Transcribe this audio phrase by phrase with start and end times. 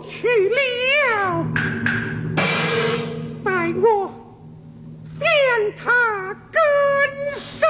[0.00, 1.46] 去了
[3.44, 4.12] 待我
[5.18, 5.26] 将
[5.76, 6.60] 他赶
[7.36, 7.68] 上。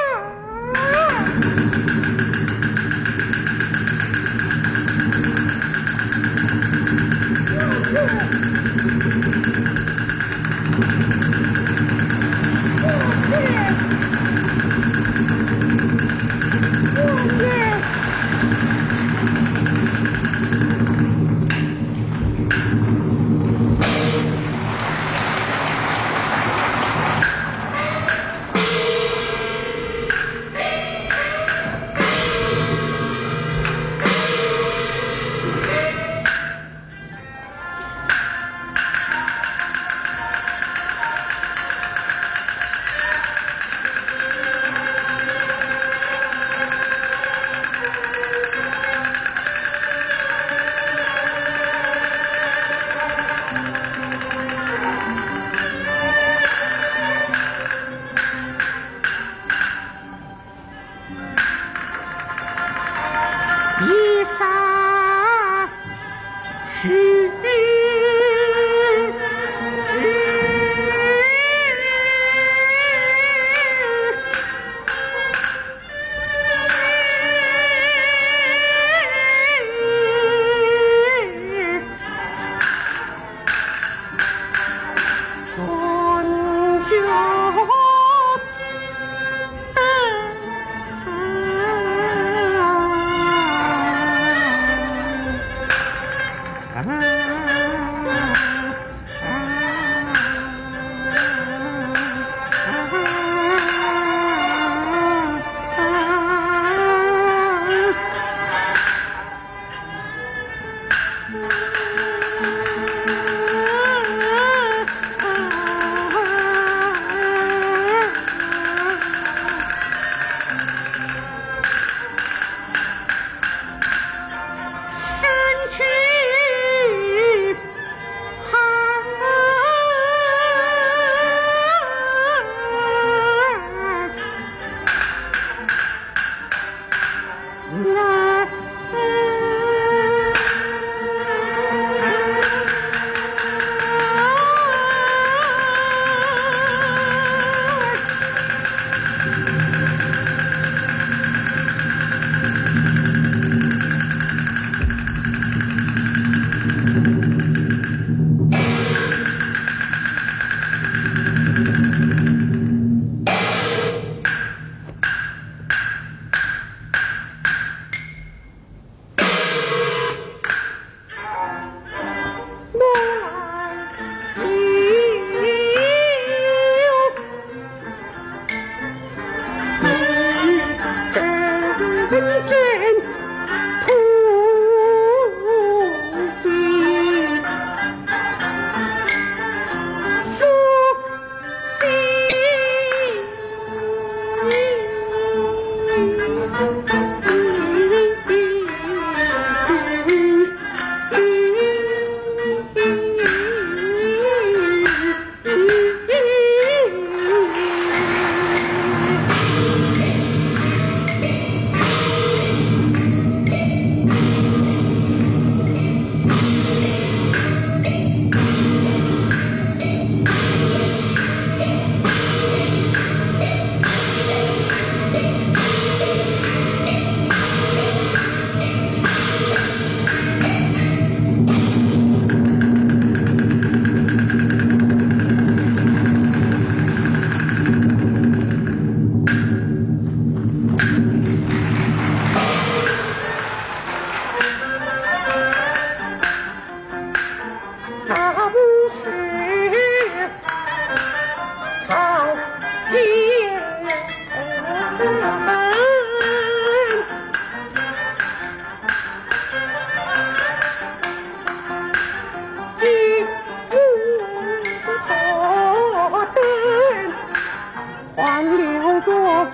[268.42, 269.50] 留着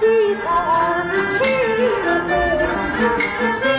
[0.00, 1.04] 一段
[1.38, 1.44] 情
[3.62, 3.77] 故，